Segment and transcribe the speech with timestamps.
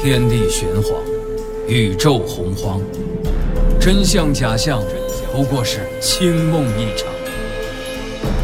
[0.00, 0.92] 天地玄黄，
[1.66, 2.80] 宇宙洪荒，
[3.80, 4.80] 真相假象，
[5.32, 7.08] 不过是清梦一场。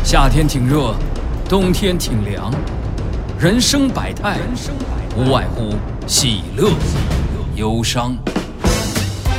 [0.02, 0.92] 夏天挺热，
[1.48, 2.52] 冬天挺凉，
[3.38, 4.36] 人生百态，
[5.16, 5.76] 无外乎
[6.08, 6.72] 喜乐、
[7.54, 8.16] 忧伤。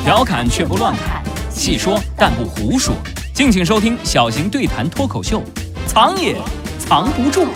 [0.05, 2.95] 调侃却不乱侃，细说但不胡说。
[3.33, 5.43] 敬请收听小型对谈脱口秀，
[5.85, 6.37] 藏也
[6.79, 7.47] 藏不住，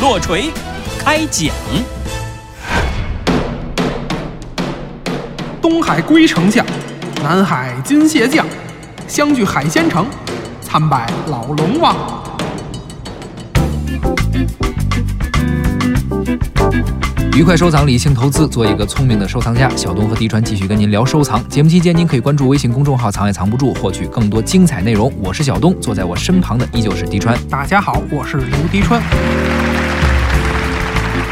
[0.00, 0.50] 落锤
[0.98, 1.54] 开讲。
[5.64, 6.62] 东海龟丞相，
[7.22, 8.44] 南海金蟹将，
[9.08, 10.04] 相聚海鲜城，
[10.60, 11.96] 参拜老龙王。
[17.34, 19.66] 愉快收藏，理性投资，做一个聪明的收藏家。
[19.74, 21.42] 小东和迪川继续跟您聊收藏。
[21.48, 25.10] 节目期间，您可以关注微信公众号“藏也藏不住”，获取更多精彩内容。
[25.18, 27.34] 我是小东，坐在我身旁的依旧是迪川。
[27.48, 29.00] 大家好，我是刘迪川。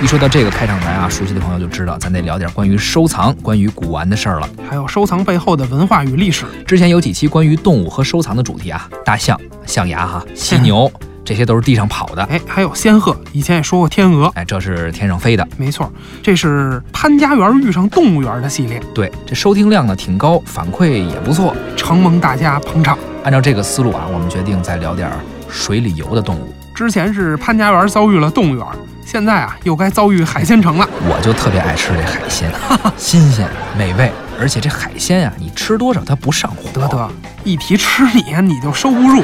[0.03, 4.49] 一说到这个开场白啊，熟悉的朋友就知道，咱得聊点关于收藏、关于古玩的事儿了。
[4.69, 6.45] 还有收藏背后的文化与历史。
[6.67, 10.91] 之前有几期关于动物和收藏的主题啊，大象、象牙哈、犀牛。
[11.25, 22.99] 这些都是地上跑的，哎，还有仙鹤，以前也说过天鹅，哎，这是天上飞的，没错，这是潘家园遇上动物园的系列，对，这收听量呢挺高，反馈也不错，承蒙大家捧场。
[23.23, 25.09] 按照这个思路啊，我们决定再聊点
[25.49, 26.53] 水里游的动物。
[26.75, 28.67] 之前是潘家园遭遇了动物园，
[29.05, 30.89] 现在啊又该遭遇海鲜城了。
[31.09, 32.51] 我就特别爱吃这海鲜，
[32.97, 36.71] 新鲜美味，而且这海鲜呀，你吃多少它不上火。
[36.73, 37.11] 得得，
[37.45, 39.23] 一提吃你你就收不住。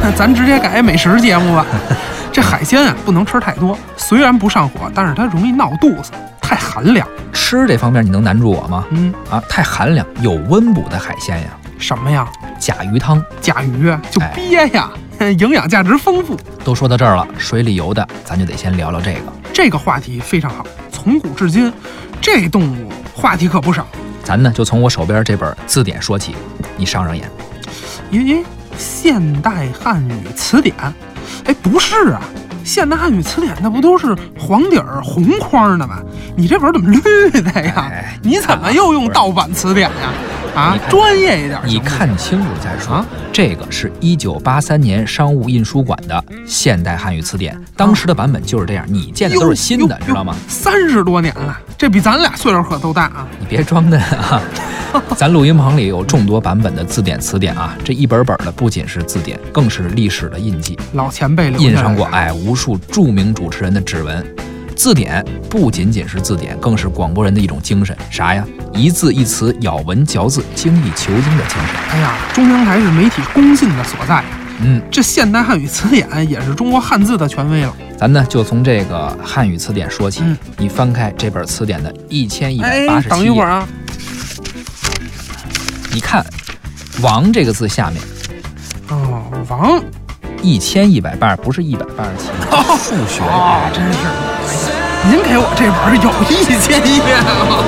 [0.00, 1.66] 那咱直接改美食节目吧。
[2.32, 3.76] 这海鲜啊，不能吃太多。
[3.96, 7.06] 虽然不上火，但是它容易闹肚子，太寒凉。
[7.32, 8.84] 吃这方面你能难住我吗？
[8.90, 11.46] 嗯啊，太寒凉，有温补的海鲜呀。
[11.78, 12.28] 什么呀？
[12.58, 13.22] 甲鱼汤。
[13.40, 14.90] 甲鱼就鳖呀，
[15.38, 16.36] 营养价值丰富。
[16.64, 19.32] 都说到这儿了，水里游的，咱就得先聊聊这个。
[19.52, 20.66] 这个话题非常好。
[20.90, 21.72] 从古至今，
[22.20, 23.86] 这动物话题可不少。
[24.22, 26.34] 咱呢，就从我手边这本字典说起，
[26.76, 27.30] 你上上眼。
[28.10, 28.44] 咦？
[28.78, 30.74] 现代汉语词典，
[31.46, 32.20] 哎，不是啊，
[32.62, 36.02] 现代汉语词典那不都是黄底儿红框的吗？
[36.36, 37.90] 你这本怎么绿的呀？
[38.22, 39.96] 你怎么又用盗版词典呀？
[40.02, 40.12] 啊，
[40.88, 43.04] 专业一点，你看清楚再说。
[43.32, 50.34] 这个是一九八三年商务印书馆的现代汉语词典，当时的版本就是这样，你见的都是新的，知道吗？
[50.48, 53.28] 三十多年了，这比咱俩岁数可都大啊！
[53.38, 54.40] 你别装嫩啊！
[55.14, 60.78] 咱录音棚里有众多版本的字典词典啊，这一本本的不仅是字典，更是历史的印记。
[60.94, 64.24] 老前辈印上过哎无数著名主持人的指纹。
[64.76, 67.96] 字典不仅仅是字典，更是广播人的一种精神。
[68.10, 68.44] 啥呀？
[68.74, 71.76] 一字一词，咬文嚼字，精益求精的精神。
[71.92, 74.22] 哎呀，中央台是媒体公信的所在。
[74.60, 77.74] 嗯，这现代汉语词典也是中国汉字的权威了。
[77.98, 80.22] 咱呢就从这个汉语词典说起。
[80.58, 83.16] 你翻开这本词典的一千一百八十七页。
[83.16, 83.66] 等一会儿啊。
[85.92, 86.24] 你看
[87.00, 88.02] ，“王”这个字下面。
[88.88, 89.82] 哦，王。
[90.42, 92.28] 一千一百八，不是一百八十七。
[92.78, 93.98] 数学啊，真是。
[95.08, 96.98] 您给我这本有一千页
[97.48, 97.62] 吗？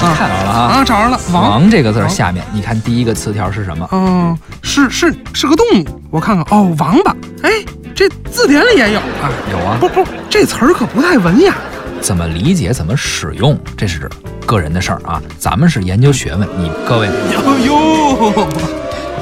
[0.00, 0.58] 看着了啊！
[0.76, 1.20] 啊，找着了。
[1.32, 3.86] 王这个字下面，你看第一个词条是什么？
[3.90, 6.00] 哦，是是是个动物。
[6.10, 7.14] 我看看，哦，王八。
[7.42, 7.50] 哎，
[7.94, 9.30] 这字典里也有啊。
[9.52, 9.76] 有啊。
[9.80, 11.54] 不不，这词儿可不太文雅。
[12.00, 12.72] 怎么理解？
[12.72, 13.58] 怎么使用？
[13.76, 14.08] 这是
[14.46, 15.20] 个人的事儿啊。
[15.38, 17.08] 咱们是研究学问，你各位。
[17.34, 18.48] 哟哟。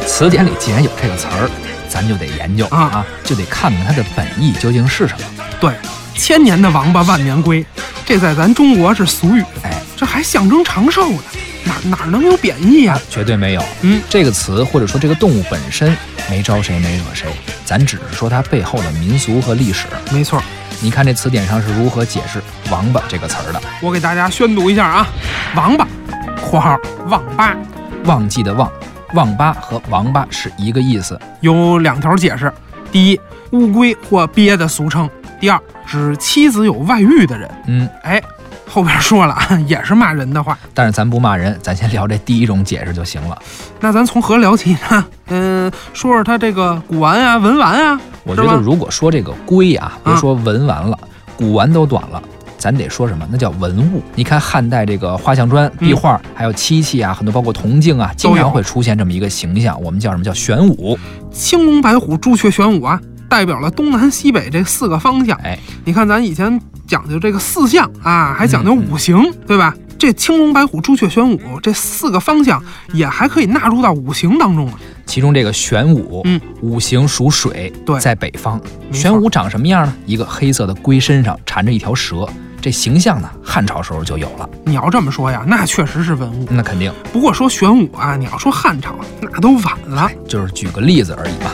[0.06, 1.50] 词典里既然有这个词儿，
[1.88, 5.26] 咱就得研究啊啊，就得看看它的本意究竟是什么。
[5.60, 5.72] 对，
[6.14, 7.64] 千年的王八万年龟，
[8.04, 9.42] 这在咱中国是俗语。
[9.62, 11.20] 哎，这还象征长寿呢，
[11.64, 13.00] 哪哪能有贬义啊？
[13.10, 13.64] 绝对没有。
[13.82, 15.96] 嗯，这个词或者说这个动物本身
[16.30, 17.26] 没招谁没惹谁，
[17.64, 19.86] 咱只是说它背后的民俗和历史。
[20.12, 20.42] 没错，
[20.80, 23.60] 你看这词典上是如何解释“王八”这个词儿的？
[23.80, 25.08] 我给大家宣读一下啊，
[25.56, 25.86] 王八
[26.40, 26.78] （括号
[27.08, 27.56] 忘八），
[28.04, 28.70] 忘记的忘。
[29.14, 32.52] 忘八和王八是一个意思，有两条解释：
[32.92, 33.20] 第一，
[33.52, 35.06] 乌龟或鳖的俗称；
[35.40, 37.50] 第二，指妻子有外遇的人。
[37.66, 38.20] 嗯，哎，
[38.68, 43.38] 后边说了也是骂人的话，但是咱不骂人，咱先聊这第一种解释就行了。
[43.80, 45.04] 那咱从何聊起呢？
[45.28, 48.00] 嗯，说说它这个古玩啊、文玩啊。
[48.24, 50.98] 我觉得如果说这个龟啊，别说文玩了，
[51.36, 52.22] 古玩都短了。
[52.58, 53.26] 咱得说什么？
[53.30, 54.02] 那叫文物。
[54.14, 60.98] 你看汉代这个画像砖、壁画，还有漆器啊，很多包括铜镜啊，经常会出现这么一个形象，我们叫什么叫玄武？
[61.30, 65.38] 青龙白虎朱雀玄武啊，代表了东南西北这四个方向。
[65.44, 69.74] 哎，你看咱以前讲究这个四象啊，还讲究五行，对吧？
[69.98, 72.62] 这青龙白虎朱雀玄武这四个方向
[72.92, 74.74] 也还可以纳入到五行当中啊。
[75.08, 78.60] 其中这个玄武，嗯，五行属水，对在北方。
[78.92, 79.94] 玄武长什么样呢？
[80.04, 82.28] 一个黑色的龟身上缠着一条蛇，
[82.60, 84.48] 这形象呢，汉朝时候就有了。
[84.64, 86.46] 你要这么说呀，那确实是文物。
[86.50, 90.10] 那肯定不过说玄武啊，你要说汉朝，那都晚了。
[90.28, 91.50] 就是举个例子而已嘛。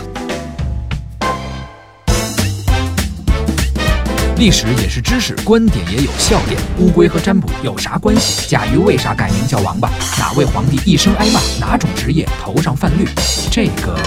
[4.44, 6.61] 历史也是知识，观点也有笑点。
[6.79, 8.46] 乌龟和占卜有啥关系？
[8.46, 9.88] 甲鱼为啥改名叫王八？
[10.19, 11.41] 哪位皇帝一生挨骂？
[11.58, 13.08] 哪种职业头上泛绿？
[13.50, 13.99] 这个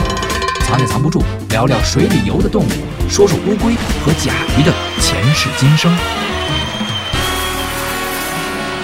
[0.67, 1.23] 藏也藏不住。
[1.49, 3.73] 聊聊水里游的动物，说说乌龟
[4.05, 5.91] 和甲鱼的前世今生。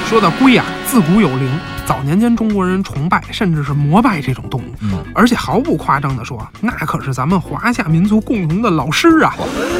[0.09, 1.49] 说到龟呀、自古有灵，
[1.87, 9.33] 早年间中国人崇拜甚至是膜拜这种动物，嗯，而且毫不夸张地说，那可是咱们华夏民族共同的老师啊，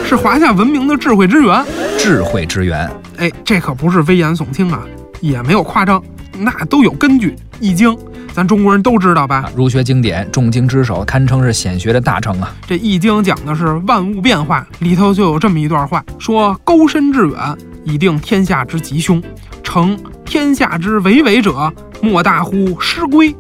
[0.04, 1.63] 是华夏文明的智慧之源。
[2.00, 4.81] 智慧之源，哎，这可不是危言耸听啊，
[5.21, 6.04] 也没有夸张，
[6.39, 7.30] 那都有根据。
[7.60, 7.92] 《易经》，
[8.33, 9.44] 咱中国人都知道吧？
[9.45, 12.51] 啊，儒学经典，重经之首，堪称是显学的大成啊。
[12.65, 17.38] 这《易经》讲的是万物变化，里头就有这么一段话，说钩深致远，
[17.83, 19.21] 以定天下之吉凶。
[19.63, 19.98] 成
[20.33, 21.71] 天下之为为者，
[22.01, 23.35] 莫大乎师归。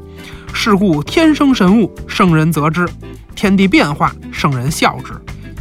[0.53, 2.85] 是故天生神物，圣人则之；
[3.33, 5.13] 天地变化，圣人效之；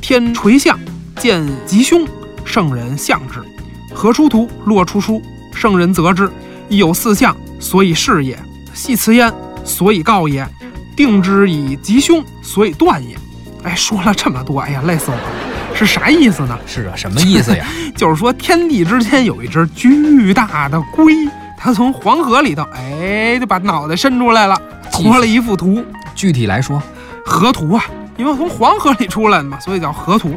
[0.03, 0.79] 天垂象，
[1.17, 2.07] 见吉凶，
[2.45, 3.41] 圣人象之；
[3.95, 5.23] 河出图，洛出书，
[5.55, 6.31] 圣人则之。
[6.69, 8.37] 亦有四象，所以是也；
[8.75, 9.33] 系辞焉，
[9.65, 10.45] 所以告也；
[10.95, 13.17] 定之以吉凶，所以断也。
[13.63, 15.23] 哎，说了这么多，哎呀，累死我了，
[15.75, 16.59] 是啥意思呢？
[16.67, 17.65] 是啊，什么意思呀？
[17.97, 21.13] 就是说天地之间有一只巨大的龟，
[21.59, 24.61] 它从黄河里头，哎，就把脑袋伸出来了，
[24.93, 25.85] 拖了一幅图，
[26.15, 26.83] 具体来说，
[27.25, 27.85] 河图啊，
[28.17, 30.35] 因为从黄河里出来的嘛，所以叫河图。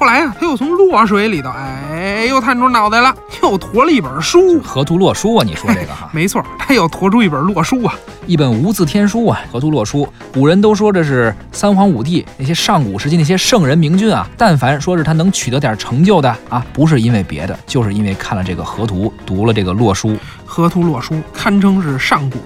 [0.00, 4.58] 后来啊，他又从洛水里头，哎，又探出脑袋了，又驮了一本书。
[4.62, 7.94] 河图洛书啊，你说这个哈， 没错，他又驮出一本洛书啊。
[8.24, 10.08] 一本无字天书啊，河图洛书。
[10.32, 20.16] 古人都说这是三皇五帝那些上古时期那些圣人明君啊，但凡说是他能取得点成就的啊，不是因为别的，就是因为看了这个河图，读了这个洛书。
[20.46, 22.38] 河图洛书堪称是上古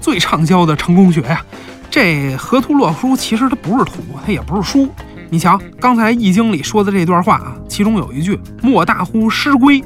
[0.00, 1.44] 最畅销的成功学呀、
[1.90, 3.94] 这河图洛书其实它不是图，
[4.24, 4.88] 它也不是书。
[5.34, 9.82] 你瞧，刚才《易经》里说的这段话啊，其中有一句“莫大乎湿龟”，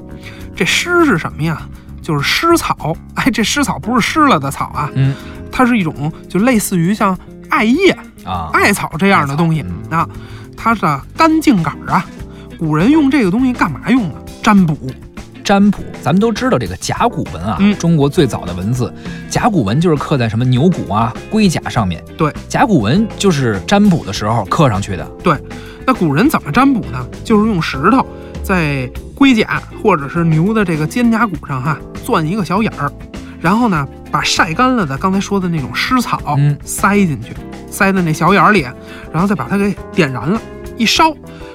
[0.55, 1.63] 这湿是什么呀？
[2.03, 2.95] 就是湿草。
[3.15, 5.15] 哎，这湿草不是湿了的草啊，嗯
[5.51, 7.19] 它是一种就类似于像
[7.49, 7.97] 艾叶、
[8.27, 10.07] 啊，艾草这样的东西嗯啊，
[10.55, 10.83] 它是
[11.17, 12.05] 干茎杆儿啊。
[12.59, 14.15] 古人用这个东西干嘛用呢？
[14.43, 14.77] 占卜。
[15.49, 18.93] 占卜，咱们都知道这个甲骨文啊，嗯中国最早的文字，
[19.31, 22.05] 甲骨文就是刻在什么牛骨啊、龟甲上面。
[22.19, 25.11] 对，甲骨文就是占卜的时候刻上去的。
[25.25, 25.35] 对
[25.87, 27.03] 那古人怎么占卜呢？
[27.25, 28.07] 就是用石头
[28.43, 32.93] 在龟甲或者是牛的这个肩胛骨上哈钻一个小眼儿，
[33.41, 37.33] 然后呢把晒干了的刚才说的那种湿草嗯塞进去，
[37.71, 38.67] 塞在那小眼儿里，
[39.11, 40.39] 然后再把它给点燃了，
[40.77, 41.11] 一烧，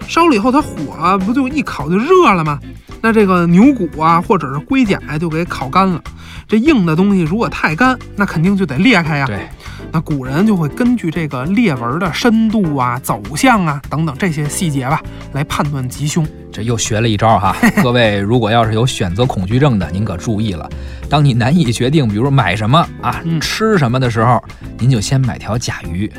[0.07, 2.59] 烧了以后它火啊不就一烤就热了吗？
[3.01, 6.01] 那这个牛骨啊或者是龟甲呀就给烤干了。
[6.47, 9.25] 这硬的东西如果太干，那肯定就得裂开呀。
[9.25, 9.47] 对，
[9.91, 15.01] 那古人就会根据这个裂纹的深度啊、走向啊等等这些细节吧，
[15.31, 16.25] 来判断吉凶。
[16.51, 17.55] 这又学了一招哈。
[17.81, 20.69] 各位如果要是有选择恐惧症的，您可注意了。
[21.09, 24.43] 当你难以决定，比如买什么啊、嗯吃什么的时候，
[24.77, 26.11] 您就先买条甲鱼，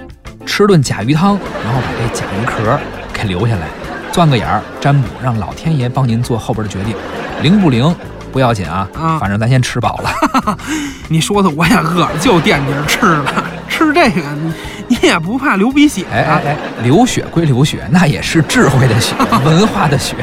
[0.44, 2.78] 吃顿甲鱼汤，然后把这甲鱼壳
[3.24, 3.68] 给留下来，
[4.12, 6.94] 钻个眼儿占卜，让老天爷帮您做后边的决定，
[7.42, 7.94] 灵不灵
[8.30, 10.56] 不要紧啊，啊反正咱先吃饱了。
[11.08, 13.24] 你说的我也饿了，就惦记着吃了。
[13.66, 14.52] 吃这个，你
[14.88, 16.12] 你也不怕流鼻血啊？
[16.12, 20.14] 哎哎哎，流血归流血，那也是智慧的血， 文化的血。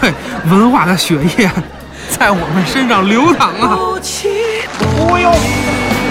[0.00, 0.12] 对，
[0.50, 1.50] 文化的血液
[2.10, 3.78] 在我们身上流淌啊！
[4.96, 5.32] 忽悠，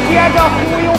[0.09, 0.93] 接着忽悠。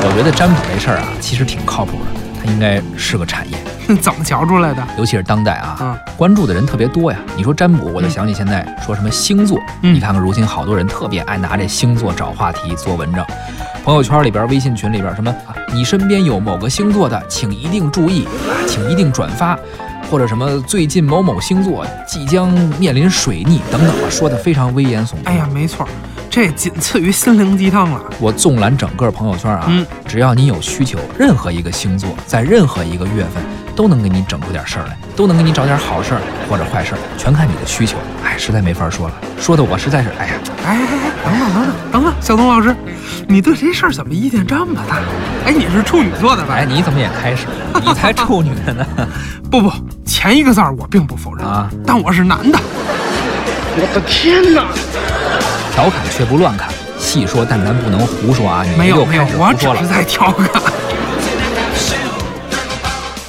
[0.00, 2.17] 我觉得占卜这事儿啊，其实挺靠谱的，它
[2.52, 3.56] 应该是个产业。
[4.02, 4.86] 怎么瞧出来的？
[4.98, 7.18] 尤其是当代啊，嗯关注的人特别多呀。
[7.36, 13.26] 你说占卜，我就想起现在说什么星座，嗯你看看如今好多人特别爱拿这星座找话题做文章，
[13.84, 19.58] 朋友圈里边、微信群里边什么啊，你身边有某个星座的，请一定注意啊，请一定转发。
[20.10, 25.22] 或者什么最近某某星座即将面临水逆等等啊，说的非常危言耸听。
[25.24, 25.86] 哎呀，没错，
[26.30, 28.00] 这仅次于心灵鸡汤了。
[28.20, 33.42] 我纵览整个朋友圈啊，嗯只要你有需求，任何一个星座在任何一个月份
[33.74, 37.96] 都能给你整出点事儿来，都能给你找点好事儿或者坏事儿，全看你的需求。
[38.24, 40.34] 哎，实在没法说了，说的我实在是，哎呀，
[40.66, 42.76] 哎哎哎，等等等等等等，小东老师，
[43.26, 45.00] 你对这事儿怎么意见这么大？
[45.46, 46.54] 哎，你是处女座的吧？
[46.54, 47.82] 哎，你怎么也开始了？
[47.84, 48.86] 你才处女呢
[49.50, 49.72] 不不，
[50.04, 52.58] 前一个字儿我并不否认啊，但我是男的。
[53.80, 54.66] 我的天哪！
[55.78, 58.66] 调侃却不乱侃，细说但咱不能胡说啊！
[58.76, 60.60] 没有没有，我只是在调侃。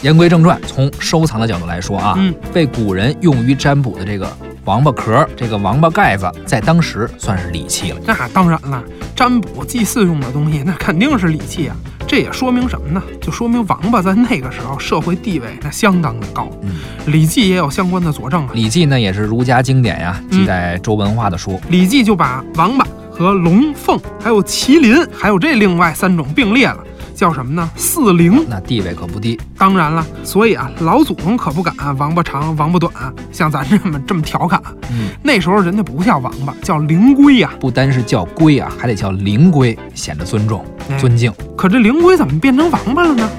[0.02, 2.18] 言归正传，从收藏的角度来说啊，
[2.52, 4.28] 被古人用于占卜的这个
[4.66, 8.00] 王八壳、这个王八盖子，在当时算是礼器了。
[8.04, 8.84] 那当然了，
[9.16, 11.76] 占卜祭祀用的东西，那肯定是礼器啊。
[12.10, 13.00] 这也说明什么呢？
[13.22, 16.50] 就说明王八在那个时候社会地位那相当的高。
[16.64, 16.72] 嗯，
[17.06, 18.50] 礼记也有相关的佐证啊。
[18.56, 21.62] 《礼记》呢，也是儒家经典呀，记载周文化的书。
[21.70, 26.84] 礼记就把王八和龙、凤，还有麒麟，还有这另外三种并列了，
[27.20, 27.70] 叫什么呢？
[27.76, 28.46] 四灵。
[28.48, 29.38] 那地位可不低。
[29.58, 32.94] 当然了，所以啊，老祖宗可不敢王八长王八短，
[33.30, 34.62] 像咱这么这么调侃。
[34.90, 41.30] 嗯，那时候人家不叫王八，叫灵龟呀、不单是叫龟啊，还得叫灵龟，显得尊重、哎尊敬。
[41.58, 43.30] 可这灵龟怎么变成王八了呢？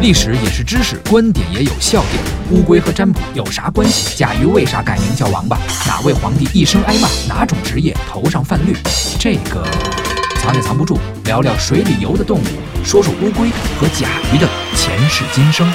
[0.00, 2.22] 历史也是知识，观点也有笑点。
[2.50, 4.16] 乌龟和占卜有啥关系？
[4.16, 5.58] 甲鱼为啥改名叫王八？
[5.86, 7.08] 哪位皇帝一生挨骂？
[7.28, 8.74] 哪种职业头上泛绿？
[9.18, 9.62] 这个
[10.36, 12.44] 藏也藏不住，聊聊水里游的动物，
[12.82, 15.70] 说说乌龟和甲鱼的前世今生。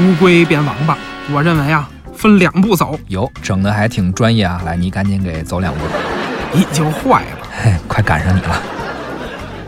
[0.00, 0.96] 乌龟变王八，
[1.32, 2.96] 我认为啊，分两步走。
[3.08, 4.62] 哟整的还挺专业啊！
[4.64, 5.80] 来，你赶紧给走两步，
[6.54, 7.48] 你就坏了。
[7.64, 8.62] 嘿，快赶上你了。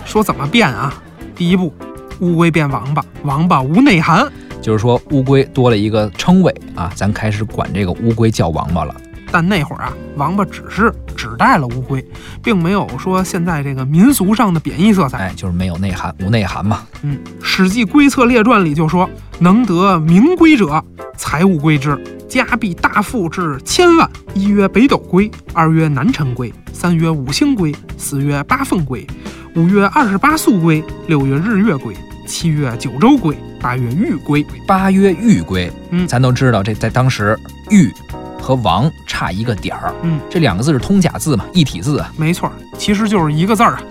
[0.04, 0.94] 说怎么变啊？
[1.40, 1.72] 第一步，
[2.18, 4.30] 乌龟变王八，王八无内涵。
[4.60, 8.94] 就是说，乌龟多了一个称谓啊，咱开始管这个乌龟叫王八了。
[9.32, 12.06] 但那会儿啊，王八只是指代了乌龟，
[12.42, 15.16] 并没有说现在这个民俗上的贬义色彩。
[15.16, 16.82] 哎，就是没有内涵，无内涵嘛。
[17.00, 19.08] 嗯，《史记·龟策列传》里就说
[19.40, 20.84] ：“能得名龟者，
[21.16, 24.06] 财物归之，家必大富至千万。
[24.34, 29.06] 一曰北斗龟，二曰南辰龟，三曰五星龟，四曰八凤龟，
[29.56, 31.92] 五月二十八宿龟，六月日月龟，
[32.24, 34.46] 七月九州龟，八月玉龟。
[34.64, 37.36] 八月玉龟，嗯咱都知道，这在当时
[37.68, 37.92] 玉
[38.40, 42.12] 和王差一个点儿，嗯，这两个字是通假字嘛，一体字啊。
[42.16, 43.82] 没错儿，其实就是一个字儿啊。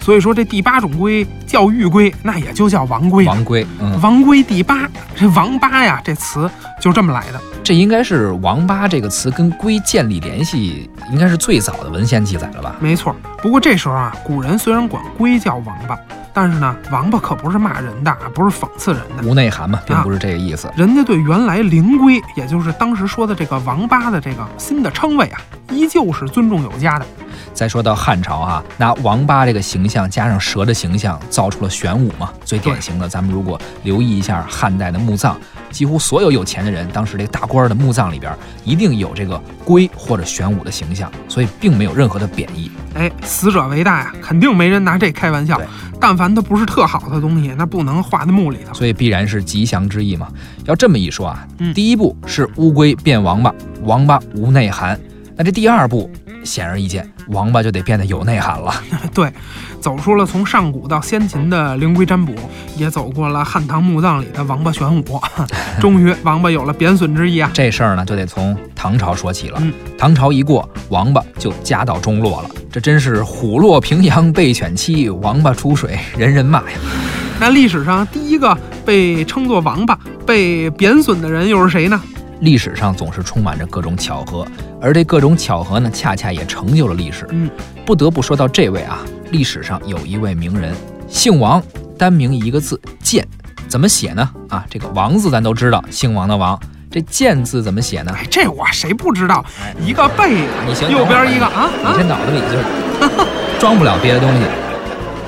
[0.00, 3.24] 所以说这第八种龟叫玉龟，那也就叫王龟。
[3.24, 7.40] 王龟，嗯，王龟第八，这王八呀，这词就这么来的。
[7.64, 12.76] 这应该是王八这个词跟龟建立联系，应该是最早的文献记载了吧？
[12.78, 15.98] 没错儿，不过这时候啊，古人虽然管龟叫王八，
[16.34, 19.26] 但是呢，王八可不是骂人的，不是讽刺人的。
[19.26, 20.70] 无内涵嘛，并不是这个意思。
[20.76, 25.40] 人家对原来灵龟，也就是当时说的这个王八的这个新的称谓啊，
[25.70, 27.06] 依旧是尊重有加的。
[27.52, 32.30] 再说到汉朝啊、拿王八这个形象加上蛇的形象，造出了玄武嘛。
[32.44, 35.36] 最典型的，咱们如果留意一下汉代的墓葬，
[35.70, 38.32] 几乎所有有钱的人，当时这大官儿的墓葬里边，
[38.64, 42.70] 一定有这个龟或者玄武的形象，所以并没有任何的贬义。
[42.94, 45.60] 哎，死者为大呀，肯定没人拿这开玩笑。
[46.00, 48.74] 但凡它不是特好的东西，那不能画在墓里头。
[48.74, 50.28] 所以必然是吉祥之意嘛。
[50.64, 54.98] 要这么一说啊，嗯第一步是乌龟变王八，王八无内涵。
[55.36, 56.10] 那这第二步，
[56.44, 58.72] 显而易见，王八就得变得有内涵了。
[59.14, 59.32] 对，
[59.80, 62.34] 走出了从上古到先秦的灵龟占卜，
[62.76, 65.20] 也走过了汉唐墓葬里的王八玄武，
[65.80, 67.50] 终于王八有了贬损之意啊！
[67.52, 69.58] 这事儿呢，就得从唐朝说起了。
[69.62, 72.50] 嗯唐朝一过，王八就家道中落了。
[72.70, 76.76] 这真是虎落平阳被犬欺，王八出水人人骂呀！
[77.40, 82.00] 那历史上第一个被称作王八、被贬损的人又是谁呢？
[82.44, 84.46] 历史上总是充满着各种巧合，
[84.78, 87.26] 而这各种巧合呢，恰恰也成就了历史。
[87.30, 87.50] 嗯，
[87.86, 88.98] 不得不说到这位啊，
[89.30, 90.74] 历史上有一位名人，
[91.08, 91.60] 姓王，
[91.96, 93.26] 单名一个字建，
[93.66, 94.30] 怎么写呢？
[94.50, 96.60] 啊，这个王字咱都知道，姓王的王，
[96.90, 98.12] 这建字怎么写呢？
[98.14, 99.42] 哎，这我谁不知道？
[99.62, 102.04] 哎一个贝，你行，右边一个啊啊你这！
[102.04, 103.26] 脑子里就是
[103.58, 104.40] 装不了别的东西，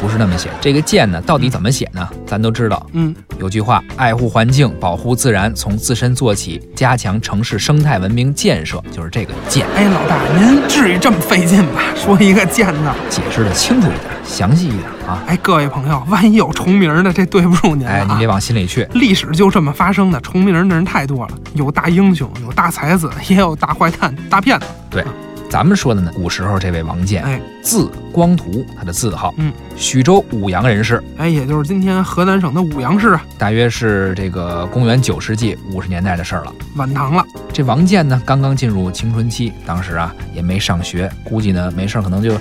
[0.00, 0.48] 不是那么写。
[0.60, 2.08] 这个建呢，到底怎么写呢？
[2.26, 9.66] 咱都知道，嗯，有句话：爱护环境，保护自然，从自身做起，加强城市生态文明建设，就是这个建。
[9.74, 11.80] 哎，老大，您至于这么费劲吗？
[11.96, 12.94] 说一个建呢。
[13.08, 15.22] 解释的清楚一点，详细一点啊！
[15.26, 17.86] 哎，各位朋友，万一有重名的，这对不住您。
[17.86, 18.86] 哎，您别往心里去。
[18.94, 24.66] 历史就这么发生的，重名的人太多了，有大英雄，有大才子，也有大坏蛋、大骗子。
[24.90, 25.04] 对，
[25.48, 36.52] 咱们说的呢，古时候这位王建，哎字光图，他的字号，嗯，徐州武阳人士，哎，也就是今天河南省的武阳市啊，大约是这个公元九世纪五十年代的事儿了。
[36.76, 37.24] 晚唐了。
[37.52, 42.32] 这王建呢，刚刚进入青春期，当时啊也没上学，估计呢没事儿可能就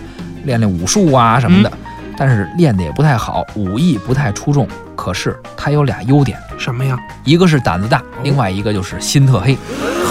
[0.43, 1.71] 练练武术啊什么的，
[2.17, 4.67] 但是练的也不太好，武艺不太出众。
[4.95, 6.97] 可是他有俩优点，什么呀？
[7.23, 9.57] 一个是胆子大，另外一个就是心特黑，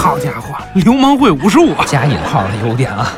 [0.04, 1.84] 好家伙，流氓会武术啊！
[1.86, 3.10] 加引号的优点啊。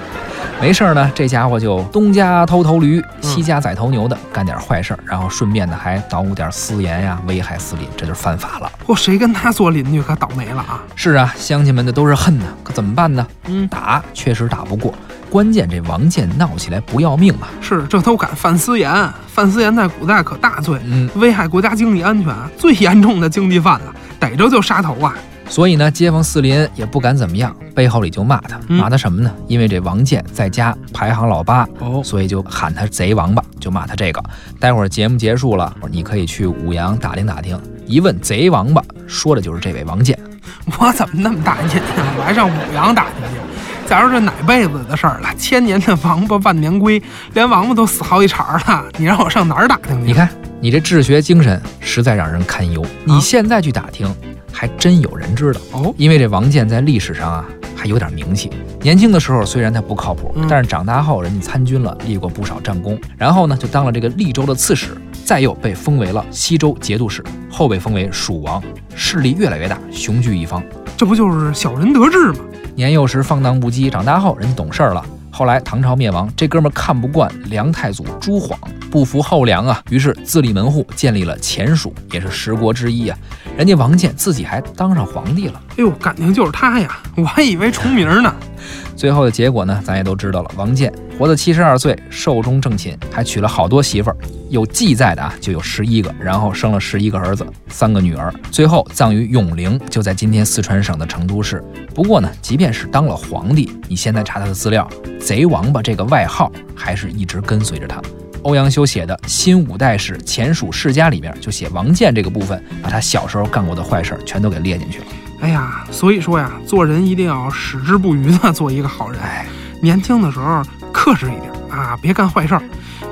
[0.61, 8.71] 没事儿呢，这家伙就东家偷头驴，西家宰头牛的，干点坏事儿，然后顺便呢还捣鼓点私盐呀，危害私邻，这就是犯法了。
[8.87, 10.81] 嚯，谁跟他做邻居可倒霉了啊！
[10.95, 13.27] 是啊，乡亲们的都是恨呢，可怎么办呢？
[13.47, 14.95] 嗯，打确实打不过，
[15.29, 17.51] 关键这王建闹起来不要命啊！
[17.61, 25.13] 是，这都敢犯私盐，犯私盐在古代可大罪，嗯，危害国家经济安全，最严重的经济犯了，逮着就杀头啊！
[25.49, 29.33] 所以呢，街坊四邻也不敢怎么样，背后里就骂他，嗯骂他什么呢？
[29.47, 34.23] 因为这王建在家排行老八，哦，所以就喊他贼王八，就骂他这个。
[34.59, 40.19] 待会儿节目结束了，你可以去五羊打听打听，一问贼王八，说的就是这位王建。
[40.79, 41.83] 我怎么那么大瘾呀？
[42.19, 43.37] 我还上五羊打听去。
[43.89, 47.01] 假如这哪辈子的事儿了，千年的王八万年龟，
[47.35, 50.07] 连王八都死好几茬了，你让我上哪儿打听去？
[50.07, 50.29] 你看
[50.61, 52.85] 你这治学精神实在让人堪忧。
[53.05, 54.13] 你现在去打听，
[54.57, 55.61] 还真有人知道。
[55.73, 57.45] 哦，因为这王建在历史上啊
[57.77, 58.51] 还有点名气。
[58.81, 64.97] 年轻的时候虽然他不靠谱，嗯但是长大后人家参军了，立过不少战功，然后呢就当了这个利州的刺史，
[65.27, 68.63] 再又被封为了西州节度使，后被封为蜀王，
[68.95, 70.63] 势力越来越大，雄踞一方。
[70.97, 72.39] 这不就是小人得志吗？
[72.75, 75.05] 年幼时放荡不羁，长大后人家懂事儿了。
[75.37, 78.59] 后来唐朝灭亡，这哥们儿看不惯梁太祖朱晃，
[78.91, 83.19] 不服后梁啊，于是自立门户，建立了前蜀，也是十国之一啊。
[83.55, 85.61] 人家王建自己还当上皇帝了。
[85.73, 87.03] 哎呦，感情就是他呀！
[87.19, 88.35] 我还以为重名呢。
[88.97, 90.51] 最后的结果呢，咱也都知道了。
[90.57, 94.17] 王建活到七十二岁，寿终正寝，还娶了好多媳妇儿，
[94.49, 101.63] 有记载的啊就有十一个，然后生了十一个儿子，三个女儿，最后葬于永陵，就在今天四川省的成都市。
[101.95, 104.89] 不过呢，即便是当了皇帝，你现在查他的资料
[105.21, 108.01] ，“贼王八”这个外号还是一直跟随着他。
[108.43, 115.07] 欧阳修写的《新五代史前蜀世家》里面就写王建这个部分，把他小时候干过的坏事全都给列进去了。
[115.41, 119.21] 哎呀，所以说呀，做人一定要矢志不渝的做一个好人。
[119.21, 119.45] 哎
[119.83, 122.63] 年轻的时候克制一点啊，别干坏事儿。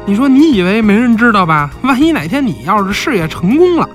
[0.07, 1.71] 你说你以为没人知道吧？
[1.83, 3.89] 万一哪天你要是事业成功了，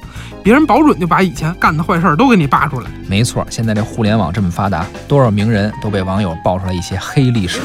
[0.43, 2.89] 别人保准就把以前干的坏事儿都给你扒出来。
[3.07, 7.59] 没错，现在这互联网这么发达，多少名人都被网友爆出来一些黑历史。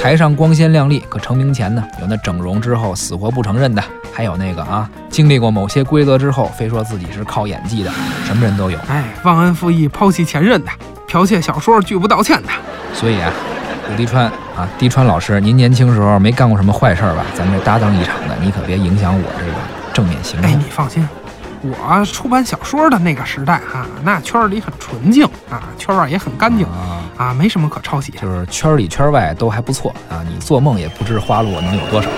[0.00, 3.82] 台上光鲜亮丽，可成名前呢，有那整容之后死活不承认的，
[4.12, 7.90] 还有那个啊，经历过某些规则之后，非说自己是靠演技的，
[8.24, 8.78] 什么人都有。
[8.88, 10.70] 哎，忘恩负义、抛弃前任的，
[11.08, 12.48] 剽窃小说拒不道歉的，
[12.92, 13.32] 所以啊，
[13.90, 17.26] 武迪川啊，滴川老师，您年轻时候没干过什么坏事儿吧？
[17.34, 19.52] 咱们这搭档一场的，你可别影响我这个
[19.92, 20.64] 正面形象哎，象你。
[20.70, 21.06] 放心，
[21.62, 28.12] 我出版小说的那个时代哈、那圈儿里很纯净啊，圈外也很干净啊，啊，没什么可抄袭。
[28.12, 32.08] 就是圈里圈外都还不错啊，你做梦也不知花落能有多少，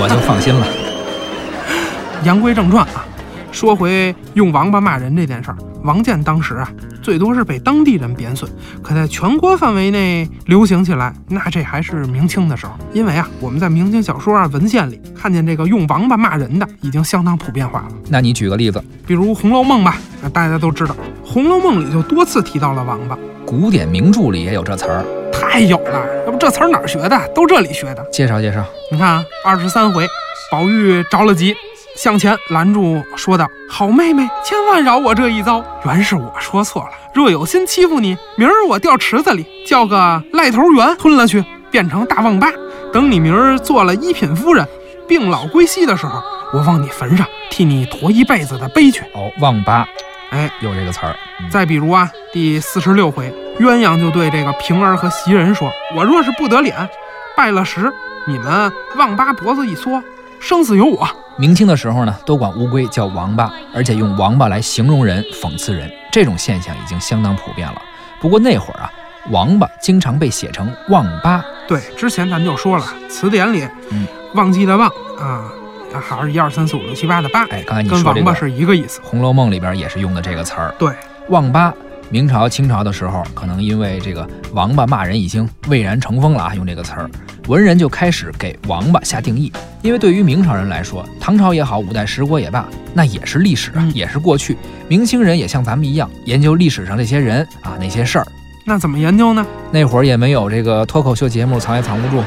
[0.00, 0.66] 我就放心了。
[2.22, 3.04] 言归正传啊，
[3.52, 6.70] 说回用王八骂人这件事儿，王建当时啊，
[7.02, 8.48] 最多是被当地人贬损，
[8.82, 12.72] 可在全国范围内流行起来，那这还是明清的时候。
[12.92, 17.88] 因为啊，我们在明清小说啊文献里看见这个用王八骂人的已经相当普遍化了。
[18.08, 20.94] 那你举个例子，比如《红楼梦》吧，啊大家都知道，
[21.26, 27.28] 《红楼梦》里就多次提到了王八，古典名著里也有这词儿，太有了，要不这词儿哪儿学的？
[27.34, 28.06] 都这里学的。
[28.12, 28.64] 介绍介绍。
[28.92, 30.06] 你看啊，二十三回，
[30.52, 31.54] 宝玉着了急，
[32.02, 35.62] 向前拦住，说道：“好妹妹，千万饶我这一遭。
[35.84, 42.50] 原是我说错了，若有心欺负你，明儿我掉池子里，叫个赖头猿吞了去，变成大旺八。
[42.90, 44.66] 等你明儿做了一品夫人，
[45.06, 46.22] 病老归西的时候，
[46.54, 49.02] 我往你坟上替你驮一辈子的悲去。
[49.12, 49.86] 哦，旺八
[50.30, 51.14] 哎，有这个词儿。
[51.42, 56.88] 嗯再比如啊，第四十六回，鸳鸯就对这个平儿和袭人说：“我若是不得脸，
[57.36, 57.92] 拜了时，
[58.26, 60.02] 你们旺八脖子一缩，
[60.38, 61.06] 生死由我。”
[61.40, 67.80] 明清的时候呢，都管乌龟叫王八，而且用王八来形容人、讽刺人，这种现象已经相当普遍了。
[68.20, 68.92] 不过那会儿啊，
[69.30, 74.86] 王八经常被写成旺八，对，之前咱们就说了，词典里，嗯，忘记的忘
[75.18, 75.50] 啊，
[75.98, 79.00] 还是一二三四五六七八的八，哎，刚才你跟说这个《王八是一个意思。
[79.02, 80.74] 红楼梦》里边也是用的这个词儿。
[80.78, 80.92] 对，
[81.30, 81.72] 旺八，
[82.12, 87.08] 明朝、清朝的时候，可能因为这个王八骂人已经蔚然成风了啊，用这个词儿，
[87.46, 89.52] 文人就开始给王八下定义。
[89.80, 94.56] 因为对于明朝人来说，唐朝也好，五代十国也罢，那也是历史啊，嗯也是过去。
[94.88, 98.26] 明清人也像咱们一样，研究历史上这些人啊，那些事儿。
[98.66, 99.46] 那怎么研究呢？
[99.70, 102.24] 那会儿也没有这个脱口秀节目藏也藏不住，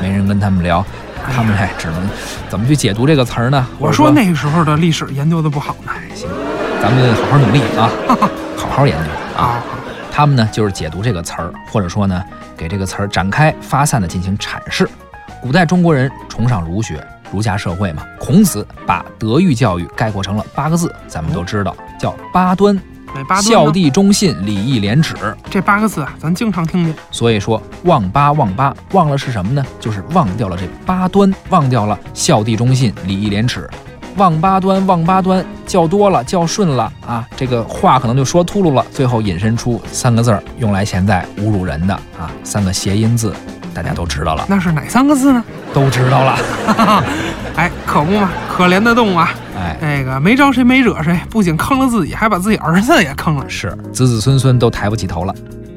[0.00, 0.86] 没人跟他们聊，
[1.34, 2.08] 他们哎只能
[2.48, 3.66] 怎么去解读这个词儿呢？
[3.80, 5.90] 我说那个时候的历史研究的不好呢。
[6.14, 6.28] 行，
[6.80, 7.90] 咱们好好努力啊，
[8.56, 9.42] 好好研究啊。
[9.42, 9.62] 啊，
[10.10, 12.22] 他们呢就是解读这个词儿，或者说呢
[12.56, 14.88] 给这个词儿展开发散的进行阐释。
[15.42, 22.74] 古代中国人崇尚儒学，儒家社会嘛，孔子把德育教育概括成了八个字，咱们都知道，叫八端：
[23.14, 25.14] 哪八端孝悌忠信礼义廉耻。
[25.50, 26.94] 这八个字啊，咱经常听见。
[27.10, 29.62] 所以说忘八忘八，忘了是什么呢？
[29.78, 33.68] 就是忘掉了这八端，忘掉了孝悌忠信礼义廉耻。
[34.16, 43.34] 忘八端，忘八端，叫多了，叫顺了啊，这个话可能就说秃噜了，最后引申出三个字儿，用来现在侮辱人的啊，三个谐音字，
[43.72, 45.42] 大家都知道了，那是哪三个字呢？
[45.72, 46.38] 都知道了。
[47.56, 49.32] 哎，可不嘛，可怜的动物啊！
[49.56, 53.48] 哎，那个没招谁没惹谁，不仅坑了自己，还把自己儿子也坑了。
[53.48, 55.34] 是子子孙孙都抬不起头了。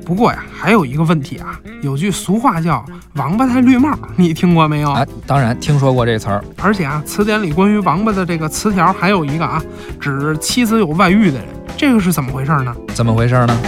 [0.08, 2.82] 不过呀，还有一个问题啊，有句俗话叫
[3.16, 4.90] “王八戴绿帽”，你听过没有？
[4.90, 6.42] 啊，当然听说过这词儿。
[6.62, 9.62] 而且啊，词典里关于王八的这个词条还有一个啊，
[10.00, 12.74] 指妻子有外遇的人，这个是怎么回事呢？
[12.94, 13.60] 怎么回事呢？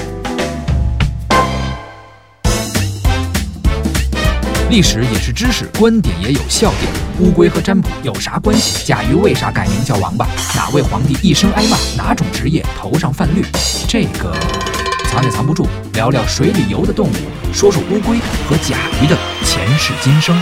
[4.69, 6.89] 历史也是知识，观点也有笑点。
[7.19, 8.85] 乌龟和占卜有啥关系？
[8.85, 10.25] 甲鱼为啥改名叫王八？
[10.55, 11.75] 哪位皇帝一生挨骂？
[11.97, 13.43] 哪种职业头上泛绿？
[13.89, 14.33] 这个
[15.09, 17.13] 藏也藏不住，聊聊水里游的动物，
[17.51, 20.39] 说说乌龟和甲鱼的前世今生。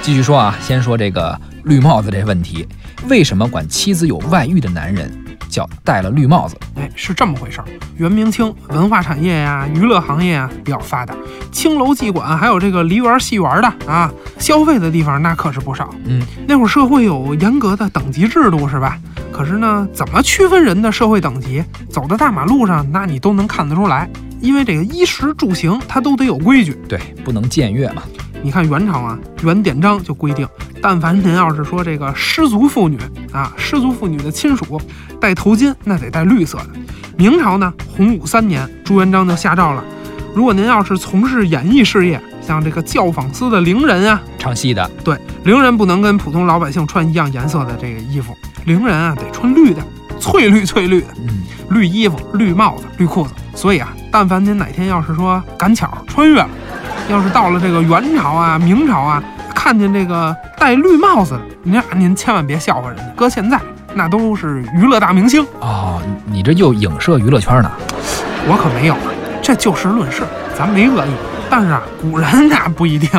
[0.00, 2.66] 继续说啊，先说这个绿帽子这问题，
[3.06, 5.12] 为什么管妻子有外遇的男人
[5.46, 6.56] 叫戴了绿帽子？
[6.76, 7.66] 哎，是这么回事儿。
[7.98, 11.14] 元明清文化产业呀、娱乐行业啊比较发达，
[11.52, 15.94] 青楼妓馆还有这个梨园戏园的啊，消费的地方那可是不少。
[16.06, 18.98] 嗯，那会儿社会有严格的等级制度，是吧？
[19.42, 21.64] 可是呢，怎么区分人的社会等级？
[21.90, 24.08] 走到大马路上，那你都能看得出来，
[24.40, 26.78] 因为这个衣食住行它都得有规矩。
[26.88, 28.04] 对，不能僭越嘛。
[28.40, 30.46] 你看元朝啊，元典章就规定，
[30.80, 32.96] 但凡您要是说这个失足妇女
[33.32, 34.80] 啊，失足妇女的亲属
[35.20, 36.68] 戴头巾，那得戴绿色的。
[37.16, 39.82] 明朝呢，洪武三年，朱元璋就下诏了，
[40.36, 48.32] 如果您要是从事演艺事业，像这个教坊司的伶人啊，唱戏的，对，伶人不能跟普通老百姓穿一样颜色的这个衣服，
[48.64, 49.82] 伶人啊得穿绿的，
[50.20, 53.32] 翠绿翠绿的，嗯，绿衣服、绿帽子、绿裤子。
[53.54, 56.48] 所以啊，但凡您哪天要是说赶巧穿越了，
[57.08, 59.22] 要是到了这个元朝啊、明朝啊，
[59.54, 63.60] 看见这个戴绿帽子的，您啊您千万别笑话人家，搁现在
[63.94, 67.70] 那都是娱乐大明星，哦，你这又影射娱乐圈呢？
[68.48, 68.96] 我可没有，
[69.42, 70.22] 这就事论事，
[70.56, 71.10] 咱没恶意。
[71.50, 73.10] 但是啊，古人那不一定。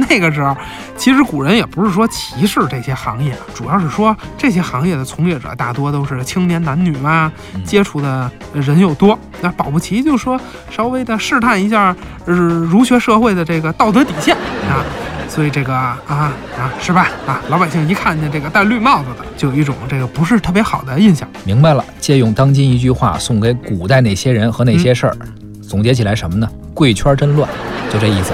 [0.08, 0.56] 那个时候，
[0.96, 11.94] 其实古人也不是说歧视这些行业，主要是说这些行业的从业者大多都是青年男女嘛，嗯接触的人又多，那保不齐就说稍微的试探一下，
[12.26, 14.34] 呃，儒学社会的这个道德底线
[14.68, 14.84] 啊。
[15.28, 17.10] 所以这个啊啊是吧？
[17.26, 21.28] 啊，老百姓一看见这个戴绿帽子的，就有一种这个不是特别好的印象。
[21.44, 25.14] 明白了，借用当今一句话送给古代那些人和那些事儿，
[25.60, 26.48] 总结起来什么呢？
[26.72, 27.46] 贵圈真乱，
[27.92, 28.32] 就这意思。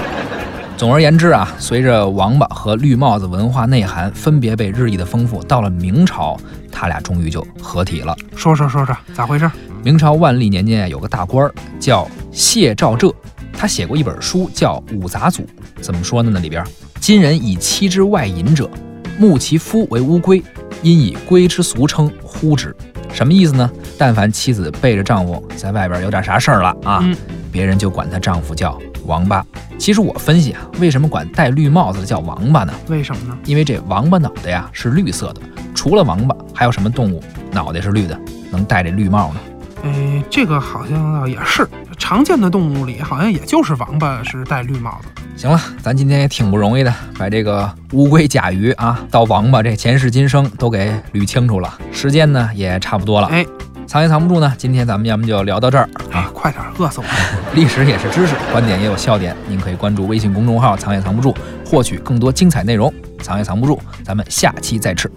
[0.77, 6.37] 总而言之啊，随着王八和绿帽子文化内涵分别被日益的丰富，到了明朝，
[6.69, 8.13] 他俩终于就合体了。
[8.35, 9.49] 说说说说，咋回事？
[9.83, 13.09] 明朝万历年间有个大官儿叫谢兆浙，
[13.53, 15.39] 他写过一本书叫《五杂俎》，
[15.79, 16.29] 怎么说呢？
[16.33, 16.61] 那里边，
[16.99, 18.69] 今人以妻之外淫者，
[19.17, 20.43] 慕其夫为乌龟，
[20.81, 22.75] 因以龟之俗称呼之。
[23.13, 23.71] 什么意思呢？
[23.97, 27.15] 但凡妻子背着丈夫在外边有点啥事儿了啊，嗯
[27.49, 29.45] 别人就管她丈夫叫王八。
[29.77, 32.73] 其实我分析啊，为什么管戴绿帽子的叫王八呢？
[32.87, 33.37] 为什么呢？
[33.45, 35.41] 因为这王八脑袋呀是绿色的，
[35.73, 38.19] 除了王八，还有什么动物脑袋是绿的，
[38.51, 39.39] 能戴这绿帽呢？
[39.83, 45.09] 哎，这个好像倒也是常见的动物里，好像也就是王八是戴绿帽子。
[45.35, 51.77] 行了，咱今天也挺不容易的，把这个乌龟、甲鱼啊到王八这前世今生都给捋清楚了。
[51.91, 53.45] 时间呢也差不多了，哎
[53.87, 54.53] 藏也藏不住呢。
[54.57, 57.11] 今天咱们要么就聊到这儿哎啊。，快点，饿死我了！
[57.53, 59.35] 历史也是知识，观点也有笑点。
[59.47, 62.93] 您可以关注微信公众号“藏也藏不住”，获取更多精彩内容。
[63.21, 65.09] 藏也藏不住，咱们下期再吃，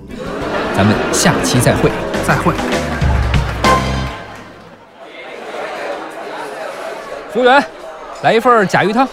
[0.76, 1.90] 咱们下期再会。
[2.26, 2.54] 再会。
[7.32, 7.62] 服务员，
[8.22, 9.06] 来一份甲鱼汤。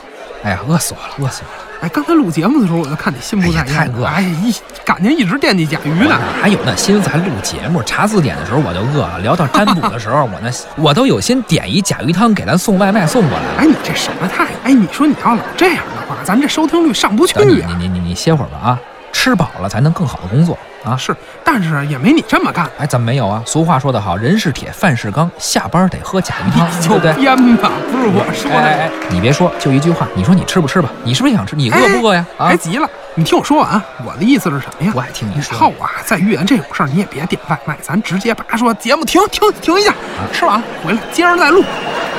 [0.44, 1.65] 哎呀，饿死我了，饿死我了！
[1.82, 6.20] 哎，刚才录节目的时候，我就看你心不在焉，哎太饿了哎，一感情一直惦记甲鱼呢。
[6.42, 7.82] 哪有那心思还录节目？
[7.84, 10.50] 查字典的时候我就饿了，聊到占卜的时候， 我那
[10.82, 13.64] 我都有心点一甲鱼汤给咱送外卖送过来。
[13.64, 14.52] 哎，你这什么态度？
[14.64, 17.34] 哎，你说你要老这样的话，咱这收听率上不去。
[17.44, 18.80] 你你你你歇会儿吧啊，
[19.16, 20.98] 吃饱了才能更好的工作啊。
[20.98, 22.70] 是，但是也没你这么干。
[22.78, 23.42] 哎，怎么没有啊？
[23.46, 27.14] 俗话说得好，人是铁，饭是钢，下班得喝甲鱼汤， 就对不对？
[27.14, 28.74] 编吧，不是我说哎哎。
[28.74, 30.90] 哎，你别说，就一句话，你说你吃不吃吧？
[31.06, 31.56] 你是不是想吃？
[31.56, 32.26] 你饿不饿呀？
[32.38, 33.82] 啊别，急了，你听我说完。
[34.06, 34.92] 我的意思是什么呀？
[34.94, 39.94] 我爱听你说以后啊，在遇见这种事儿，你也别点外卖，咱直接叭说节目停停停一下，
[40.34, 41.64] 吃完了回来接着再录。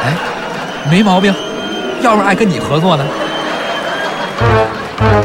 [0.02, 0.16] 哎，
[0.90, 1.34] 没毛病。
[2.02, 3.04] 要是爱跟你合作呢？